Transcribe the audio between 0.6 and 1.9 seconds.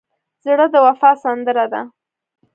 د وفا سندره ده.